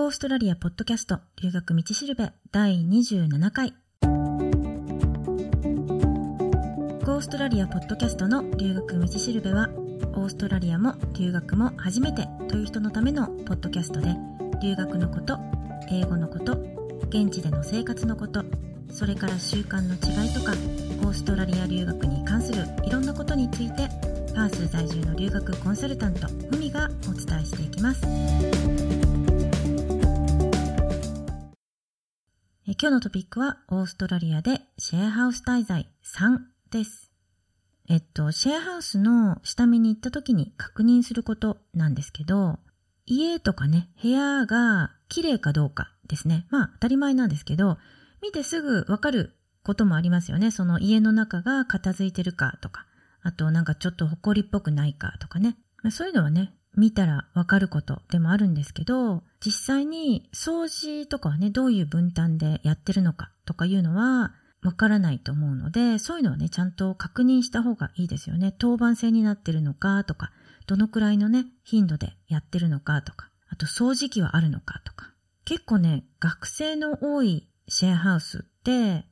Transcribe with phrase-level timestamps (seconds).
[0.00, 3.74] オーストラリアポッドキャスト留学道しるべ第27回。
[4.02, 9.68] オーストラリアポッドキャストの留学道しるべは
[10.14, 14.14] オーストラリアも留学も初めてという人のためのポッドキャストで
[14.62, 15.36] 留学のこと
[15.90, 16.52] 英語のこと
[17.08, 18.44] 現地での生活のこと
[18.92, 20.52] それから習慣の違いとか
[21.08, 23.88] オーストラリア留学に関するいろんなことについて
[24.32, 29.07] パース在住の留学コンサルタントふみがお伝えしていきます。
[32.68, 36.38] え今日のトピックはオーストラリアでシェアハウス滞在3
[36.70, 37.10] です
[37.88, 42.58] えっとシェアハウスの下見に行った時に確認することなんですけど
[43.06, 47.78] 家とかね部屋が綺麗かどうかですねまあ当たり前なんですけど
[48.22, 49.34] 見てすぐわかる
[49.68, 50.50] こともありますよね。
[50.50, 52.86] その家の中が片付いてるかとか、
[53.22, 55.58] あとなんかちょっと埃っぽくないかとかね。
[55.82, 68.54] まあ、そういうのはね、見たらわかることでもあるんですけど、実際に掃除とかはね、どういう分担でやってるのかとかいうのはわからないと思うので、そういうのはね、ちゃんと確認した方がいいですよね。
[68.56, 70.30] 当番制になってるのかとか、
[70.68, 75.12] どのくらいのね、頻度でやってるのかとか、あと掃除機はあるのかとか。
[75.44, 79.04] 結構ね、学生の多いシェアハウスって、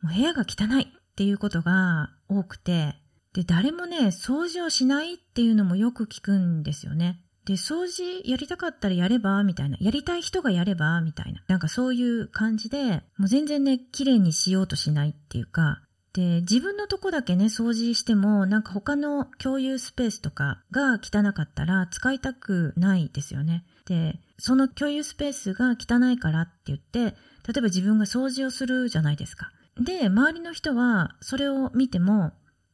[0.00, 2.96] もう部屋が汚いっていうことが多くて、
[3.34, 7.20] で、誰もね、掃除をしないっていうのもよく聞くんですよね。
[7.44, 9.76] で、掃除やりたかったらやれば、みたいな。
[9.80, 11.42] やりたい人がやれば、みたいな。
[11.48, 23.64] なんかそういう感じで、もう全然ね、綺麗にしようとしないっていうか、で、自分のとこだけね、掃除しても、なんか他の共有スペースとかが汚かったら使いたくないですよね。
[23.86, 27.16] で、その共有スペースが汚いからって言って、
[27.48, 29.50] 例えば自分が掃除をするじゃないですか。
[29.80, 32.32] で、周りの人はそれを見ても、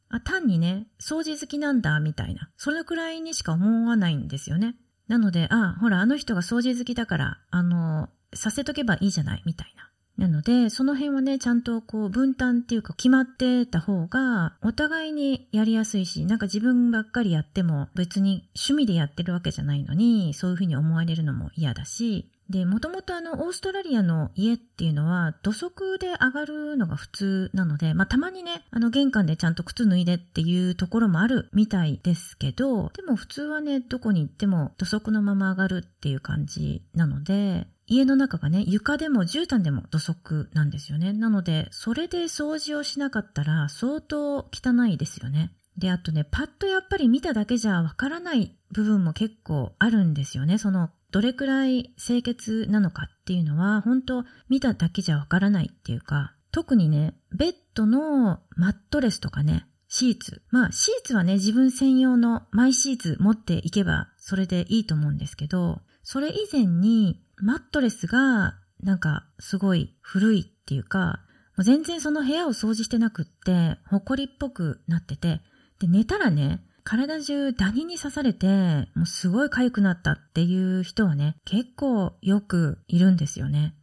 [0.09, 2.49] あ、単にね、掃除好きなんだ、みたいな。
[2.57, 4.75] それくらいにしか思わないんですよね。
[5.07, 9.89] なので、あ、ほら、あの人が掃除好きだから、あの、させとけばいいじゃない、みたいな。
[10.19, 41.13] なので、その辺はね、ちゃんとこう分担っていうか決まってた方が、お互いにやりやすいし、なんか自分ばっかりやっても別に趣味でやってるわけじゃないのに、そういうふうに思われるのも嫌だし、で、もともとあの、オーストラリアの家っていうのは、土足で上がるのが普通なので、まあ、たまにね、あの、玄関でちゃんと靴脱いでっていうところもあるみたいですけど、でも普通はね、どこに行っても土足のまま上がるっていう感じなので、家の中がね、床でも絨毯でも土足なんですよね。
[41.13, 45.51] なので、それで掃除をしなかったら相当汚いですよね。
[45.77, 50.57] で、あとね、パッとやっぱり見ただけじゃわからない部分も結構あるんですよね。
[50.57, 60.43] その、どれくらい清潔なのかっていうのは、本当見ただけじゃわからないっていうか、特にね、ベッドのマットレスとかね、シーツ。
[60.51, 71.21] まあ、シーツはね、自分専用のマイシーツ持っていけば、それでいいと思うんですけど、それ以前に、マットレスがなんかすごい古いっていうか、
[71.57, 75.41] もう全然その部屋を掃除してなくって、埃っぽくなってて、
[75.79, 78.47] で、寝たらね、体中ダニに刺されて、
[78.95, 83.75] もうすごい痒くなったっていう人はね、結構よくいるんですよね。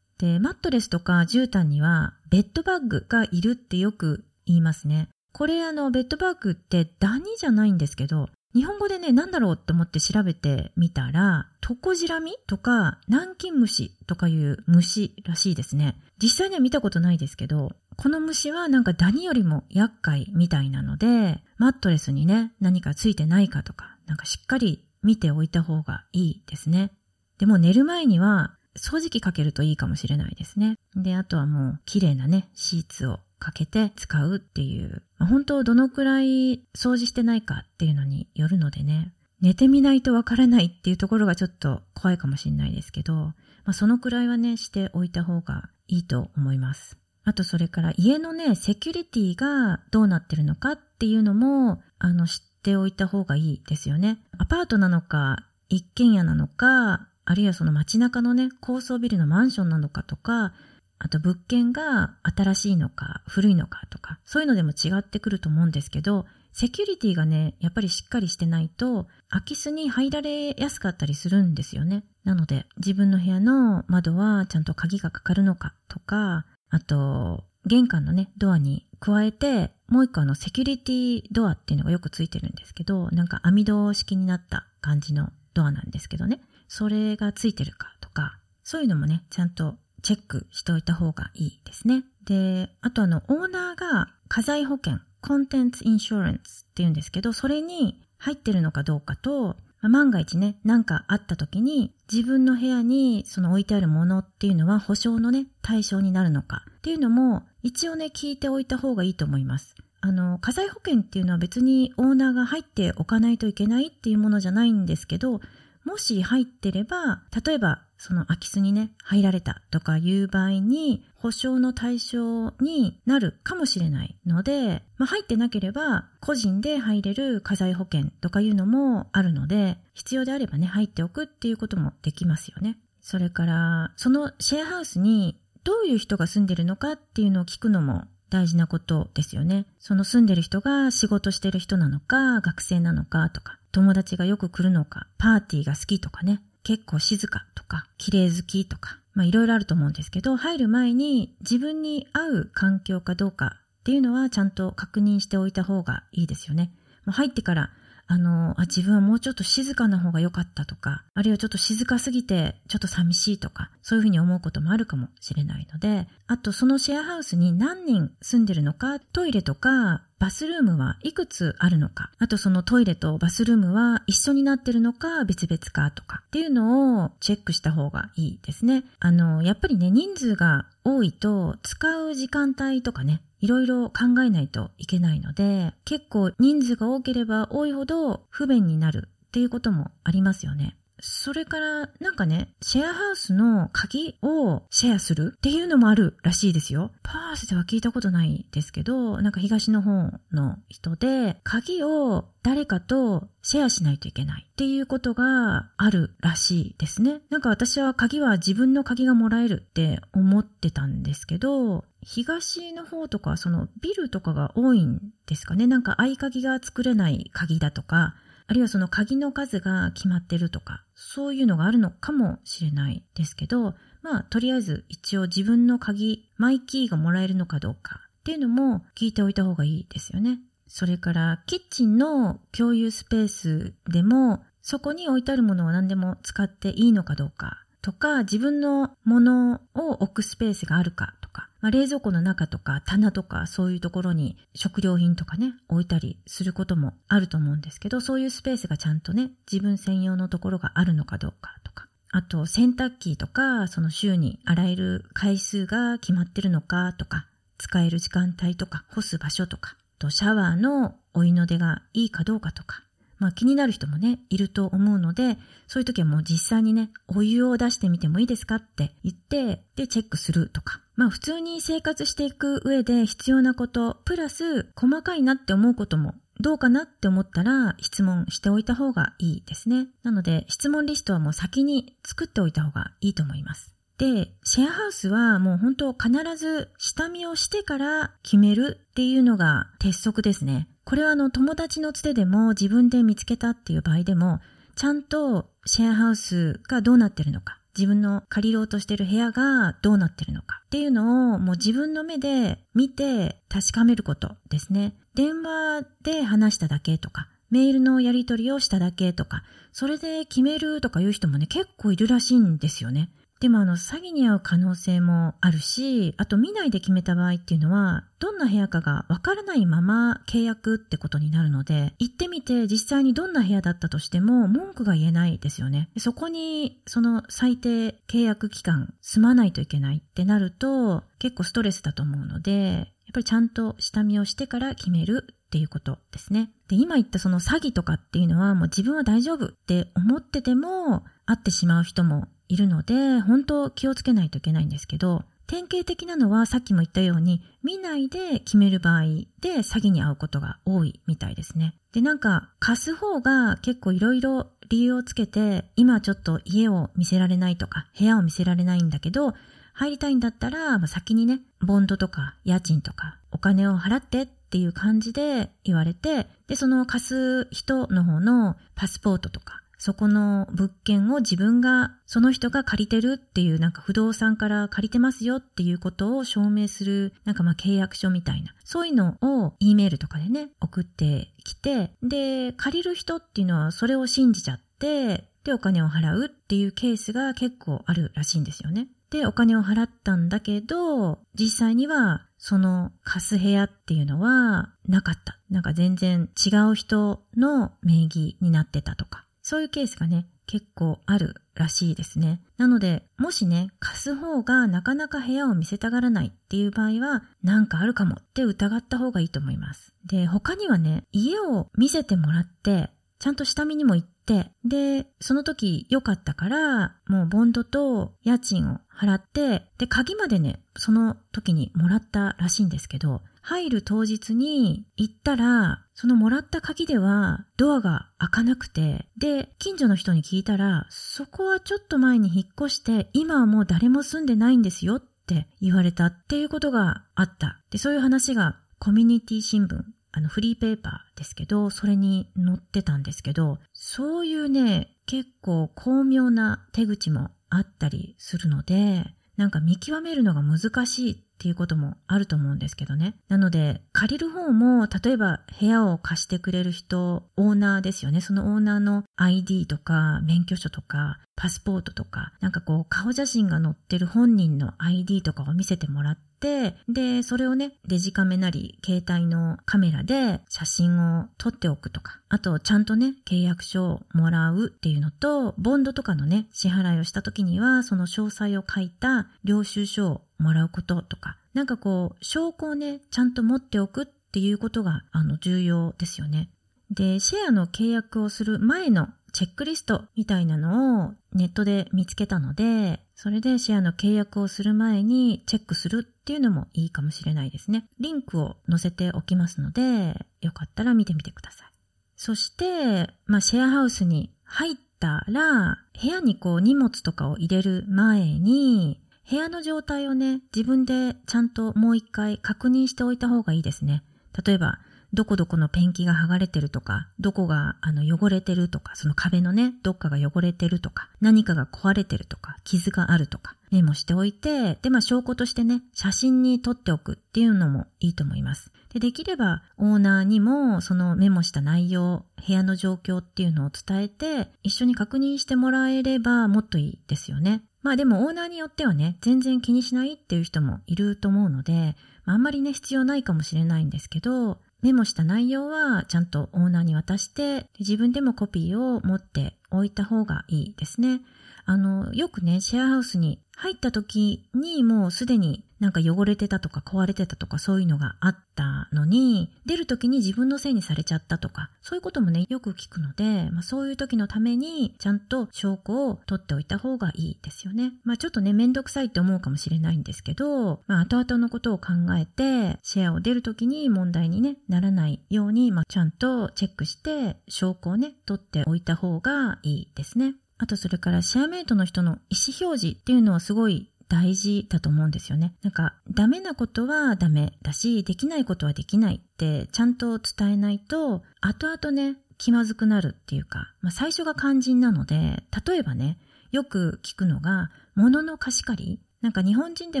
[0.18, 5.08] で、マットレスとか絨毯にはベッドバッグがいるってよく言いますね。
[5.32, 16.00] これあの、ベッドバッグってダニじゃないんですけど、日本語でね、何だろうって思って調べてみたら、トコジラミとか、南京虫とかいう虫らしいですね。
[16.22, 26.92] 実際には見たことないですけど、この虫はなんかダニよりも厄介みたいなので、マットレスにね、何かついてないかとか、なんかしっかり見ておいた方がいいですね。
[27.36, 30.78] でも寝る前には、掃除機かけるといいかもしれないですね。
[30.96, 39.12] で、あとはもう綺麗なね、シーツをかけて使うっていう、まあ、本当どのくらい掃除してないかっていうのによるのでね、
[39.42, 43.34] 寝てみないとわからないっていうところがちょっと怖いかもしれないですけど、ま
[43.66, 46.99] あ、そのくらいはね、しておいた方がいいと思います。
[47.24, 54.18] あとそれから家のね、セキュリティがどうなってるのかっていうのも、あの、知っておいた方がいいですよね。
[54.38, 60.52] アパートなのか、一軒家なのか、あるいはその街中のね、高層ビルのマンションなのかとか、
[60.98, 72.04] あと物件が新しいのか古いのかとか、そういうのでも違ってくると思うんですけど、セキュリティがね、やっぱりしっかりしてないと、空き巣に入られやすかったりするんですよね。
[72.24, 86.40] なので、自分の部屋の窓はちゃんと鍵がかかるのかとか、あと、玄関のね、ドアに加えて、もう一個あの、セキュリティドアっていうのがよくついてるんですけど、なんか網戸式になった感じのドアなんですけどね。
[86.68, 92.04] それがついてるかとか、そういうのもね、ちゃんとチェックしておいた方がいいですね。
[92.24, 109.76] で、あとあの、オーナーが家財保険、コンテンツインシュランスっていうんですけど、それに入ってるのかどうかと、万が一ね、何かあった時に自分の部屋にその置いてあるものっていうのは保証のね、対象になるのかっていうのも一応ね、聞いておいた方がいいと思います。
[110.00, 115.40] あの、火災保険っていうのは別にオーナーが入っておかないといけないっていうものじゃないんですけど、
[115.84, 132.78] もし入ってれば、例えばその空き巣にね、入られたとかいう場合に、保証の対象になるかもしれないので、まあ、入ってなければ、個人で入れる家財保険とかいうのもあるので、必要であればね、入っておくっていうこともできますよね。
[133.02, 139.66] それから、そのシェアハウスにどういう人が住んでるのかっていうのを聞くのも大事なことですよね。
[139.78, 156.72] その住んでる人が仕事してる人なのか、学生なのかとか、友達がよく来るのか、パーティーが好きとかね、結構静かとか、綺麗好きとか、まあいろいろあると思うんですけど、入る前に自分に合う環境かどうかっていうのはちゃんと確認しておいた方がいいですよね。
[157.06, 157.70] もう入ってから
[158.10, 178.82] あの、あ、自分はもうちょっと静かな方が良かったとか、あるいはちょっと静かすぎてちょっと寂しいとか、そういうふうに思うこともあるかもしれないので、あとそのシェアハウスに何人住んでるのか、トイレとかバスルームはいくつあるのか、あとそのトイレとバスルームは一緒になってるのか別々かとかっていうのをチェックした方がいいですね。
[178.98, 190.76] あの、やっぱりね、人数が多いと使う時間帯とかね、いろいろ考えないといけないので、結構人数が多ければ多いほど不便になるっていうこともありますよね。
[191.02, 196.90] それから、なんかね、シェアハウスの鍵をシェアするっていうのもあるらしいですよ。
[197.02, 207.20] パースでは聞いたことないですけど、なんか東の方の人で、鍵を誰かとシェアしないといけないっていうことがあるらしいですね。
[207.30, 215.66] なんか私は鍵は自分の鍵がもらえるって思ってたんですけど、東の方とかそのビルとかが多いんですかね。
[215.66, 218.14] なんか合鍵が作れない鍵だとか、
[218.46, 230.40] あるいはその鍵の数が決まってるとか、そういうのがあるのかもしれないですけど、まあ、とりあえず一応自分の鍵、マイキーがもらえるのかどうかっていうのも聞いておいた方がいいですよね。
[230.66, 241.14] それから、キッチンの共有スペースでも、そこに置いてあるものは何でも使っていいのかどうかとか、自分のものを置くスペースがあるか
[241.60, 251.86] まあ、冷蔵庫の中とか棚とかそういうところに食料品とかね、置いたりすることもあると思うんですけど、そういうスペースがちゃんとね、自分専用のところがあるのかどうかとか。
[252.12, 257.26] あと、洗濯機とか、その週に洗える回数が決まってるのかとか、
[257.58, 262.82] 使える時間帯とか、干す場所とか、とシャワーのお湯の出がいいかどうかとか、
[263.18, 265.36] まあ気になる人もね、いると思うので、
[265.68, 270.80] そういう時はもう実際にね、お湯を出してみてもいいですかって言って、で、チェックするとか。
[270.96, 279.88] まあ普通に生活していく上で必要なこと、プラス細かいなって思うこともどうかなって思ったら質問しておいた方がいいですね。
[280.02, 283.74] なので質問リストはもう先に作っておいた方がいいと思います。
[283.98, 290.68] で、シェアハウスはもう本当必ず下見をしてから決めるっていうのが鉄則ですね。
[290.84, 294.40] これはあの友達のつてでも自分で見つけたっていう場合でも、
[294.74, 304.94] ちゃんとシェアハウスがどうなってるのか、自分の借りようとしてる部屋がどうなってるのかっていうのをもう自分の目で見て確かめることですね。
[305.14, 313.10] 電話で話しただけとか、メールのやり取りをしただけとか、それで決めるとかいう人もね、結構いるらしいんですよね。
[313.40, 325.88] でもあの、詐欺に遭う可能性もあるし、あと見ないで決めた場合っていうのは、どんな部屋かがわからないまま契約ってことになるので、行ってみて実際にどんな部屋だったとしても文句が言えないですよね。
[325.96, 336.52] そこにその最低契約期間住まないといけないってなると、結構ストレスだと思うので、やっぱりちゃんと下見をしてから決めるっていうことですね。
[336.68, 349.02] で、今言ったその詐欺とかっていうのはもう自分は大丈夫って思ってても会ってしまう人もいるので、本当気をつけないといけないんですけど、典型的なのはさっきも言ったように、見ないで決める場合
[349.40, 351.76] で詐欺に遭うことが多いみたいですね。
[351.92, 359.34] で、なんか貸す方が結構いろいろ理由をつけて、今ちょっと家を見せられないとか、部屋を見せられないんだけど、
[359.72, 388.88] 入りたいんだったら、まあ、先にね、ボンドとか家賃とかお金を払ってっていう感じで言われて、で、その貸す人の方のパスポートとかそこの物件を自分が、その人が借りてるっていう、なんか不動産から借りてますよっていうことを証明する、なんかまあ契約書みたいな、そういうのを E メールとかでね、送ってきて、で、借りる人っていうのはそれを信じちゃって、で、お金を払うっていうケースが結構あるらしいんですよね。
[389.08, 395.40] で、お金を払ったんだけど、実際にはその貸す部屋っていうのはなかった。
[395.48, 399.24] なんか全然違う人の名義になってたとか。
[399.50, 402.40] そういうケースがね、結構あるらしいですね。
[402.56, 409.92] なので、もしね、貸す方がなかなか部屋を見せたがらないっていう場合は、なんかあるかもって疑った方がいいと思います。
[410.06, 437.60] で、他にはね、家を見せてもらって、ちゃんと下見にも行って、で、その時良かったから、もうボンドと家賃を払って、で、鍵までね、その時にもらったらしいんですけど、入る当日に行ったら、そのもらった鍵ではドアが開かなくて、で、近所の人に聞いたら、そこはちょっと前に引っ越して、今はもう誰も住んでないんですよって言われたっていうことがあった。
[437.70, 439.82] で、そういう話がコミュニティ新聞
[440.12, 449.04] あのフリーペーパーですけど、それに載ってたんですけど、そういうね、結構巧妙な手口もあったりするので、
[449.36, 453.16] なんか見極めるのが難しいっていうこともあると思うんですけどね。
[453.28, 458.20] なので、借りる方も、例えば部屋を貸してくれる人、オーナーですよね。
[458.20, 486.50] そのオーナーの ID とか、免許証とか、パスポートとか、なんかこう、顔写真が載ってる本人の ID とかを見せてもらって、で、それをね、デジカメなり、携帯のカメラで写真を撮っておくとか、あと、ちゃんとね、契約書をもらうっていうのと、ボンドとかのね、支払いをした時には、その詳細を書いた領収書をもらうこととか、なんかこう、証拠をね、ちゃんと持っておくっていうことが、あの、重要ですよね。
[486.90, 497.88] で、シェアの契約をする前のチェックリストみたいなのをネットで見つけたので、それでシェアの契約をする前にチェックするっていうのもいいかもしれないですね。
[497.98, 501.68] リンクを載せておきますので、よかったら見てみてください。
[502.14, 514.04] そして、まあ、シェアハウスに入ったら、部屋にこう荷物とかを入れる前に、部屋の状態をね、自分でちゃんともう一回確認しておいた方がいいですね。
[514.46, 514.78] 例えば、
[515.12, 528.70] どこどこのペンキが剥がれてるとか、どこがあの汚れてるとか、その壁のね、どっかが汚れてるとか、何かが壊れてるとか、傷があるとか、メモしておいて、で、まあ証拠としてね、写真に撮っておくっていうのもいいと思います。
[528.92, 537.62] で、できればオーナーにもそのメモした内容、部屋の状況っていうのを伝えて、一緒に確認してもらえればもっといいですよね。
[537.82, 551.20] まあでもオーナーによってはね、全然気にしないっていう人もいると思うので、あんまりね、必要ないかもしれないんですけど、メモした内容はちゃんとオーナーに渡して、自分でもコピーを持っておいた方がいいですね。
[551.66, 567.92] あの、よくね、シェアハウスに入った時にもうすでになんか汚れてたとか壊れてたとかそういうのがあったのに、出る時に自分のせいにされちゃったとか、そういうこともね、よく聞くので、まあ、そういう時のためにちゃんと証拠を取っておいた方がいいですよね。
[568.04, 580.34] まあちょっとね、めんどくさいって思うかもしれないんですけど、まあ後々のことを考えて、シェアを出る時に問題にね、ならないように、まあちゃんとチェックして、証拠をね、取っておいた方がいいですね。
[580.60, 585.54] あとそれからシェアメイトの人の意思表示っていうのはすごい大事だと思うんですよね。
[585.62, 596.18] なんか、ダメなことはダメだし、できないことはできないってちゃんと伝えないと、後々ね、気まずくなるっていうか、まあ、最初が肝心なので、例えばね、
[596.50, 600.00] よく聞くのが、物の貸し借りなんか日本人で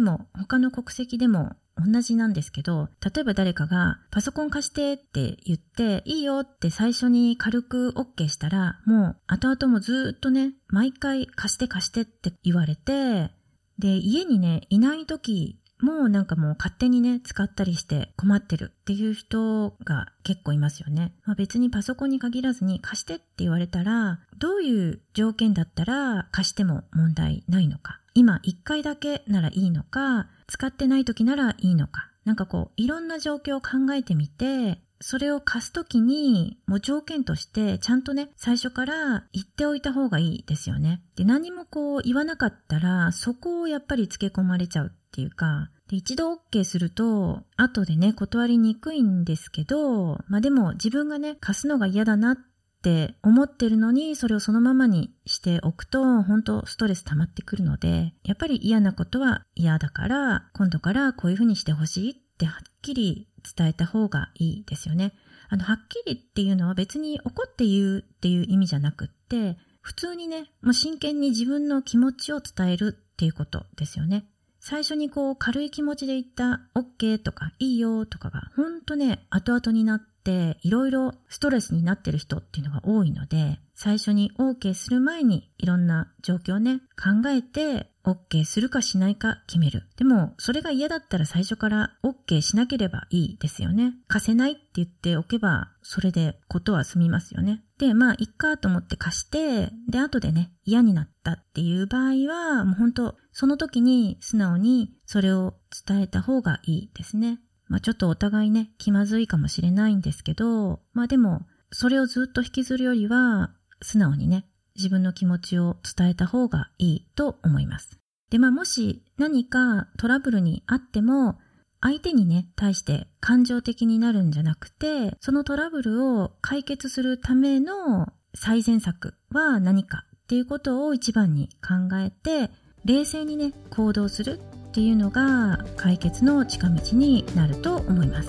[0.00, 1.52] も他の国籍でも
[1.84, 13.30] 同じなんですけど、例えば誰かがパソコン貸してって言って、いいよって最初に軽く OK したら、もう後々もずっとね、毎回貸して貸してって言われて、
[13.78, 21.14] で、家にね、いない時もなんかもう勝手にね、使ったりして困ってるっていう人が結構いますよね。
[21.24, 27.99] まあ、別にパソコンに限らずに貸してって言われたら、どういう条件だったら貸しても問題ないのか。
[28.14, 32.10] 今一回だけならいいのか、使ってない時ならいいのか。
[32.24, 41.02] なんかこう、いろんな状況を考えてみて、それを貸すときに、もう条件として、ちゃんとね、最初から言っておいた方がいいですよね。
[41.16, 52.49] で、何もこう言わなかったら、そこをやっぱり付け込まれちゃうっていうか、で、一度 OK すると、後でね、断りにくいんですけど、まあでも自分がね、貸すのが嫌だなって
[52.80, 65.12] って思ってるのに、それをそのままにしておくと、本当ストレス溜まってくるので、やっぱり嫌なことは嫌だから、今度からこういうふうにしてほしいってはっきり伝えた方がいいですよね。
[65.50, 74.24] あの、はっきりっていうのは別に怒って言うっていう意味じゃなくって、普通にね、もう真剣に自分の気持ちを伝えるっていうことですよね。
[74.58, 89.84] 最初にこう軽い気持ちで言った OK とかいいよとかがほんとね、後々になってていろいろストレスになってる人っていうのが多いので、最初に OK する前にいろんな状況をね、考えて OK するかしないか決める。
[89.96, 93.94] でも、それが嫌だったら最初から OK しなければいいですよね。
[94.08, 97.62] 貸せないって言っておけば、それでことは済みますよね。
[97.78, 105.54] で、まあ、いっかと思って貸して、で、後でね、嫌になったっていう場合は、もう本当その時に素直にそれを
[105.86, 107.40] 伝えた方がいいですね。
[107.70, 118.00] まあ、ちょっとお互いね、気まずいかもしれないんですけど、まあでも、それをずっと引きずるよりは、素直にね、自分の気持ちを伝えた方がいいと思います。
[118.28, 121.38] で、まあもし何かトラブルにあっても、
[121.80, 132.50] 相手にね、対して感情的になるんじゃなくて、そのトラブルを解決するための最善策は何かっていうことを一番に考えて、
[132.84, 138.28] 冷静にね、行動するっていうのが解決の近道になると思います。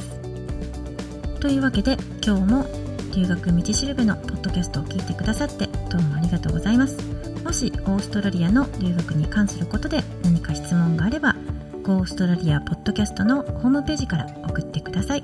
[1.39, 2.65] というわけで今日も
[3.13, 6.97] 留学道しるべのポッドキャストを聞いてくださってどうもありがとうございます。
[7.43, 11.35] もしオーストラリアの留学に関することで何か質問があれば、
[11.83, 15.23] ゴーストラリアポッドキャストのホームページから送ってください。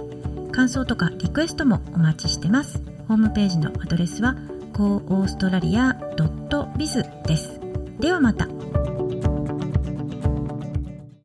[0.51, 2.79] 感想とかリクエストもお待ちしてます。
[3.07, 4.35] ホームページのアドレスは
[4.73, 7.59] goaustralia.biz です。
[7.99, 8.56] ではまた。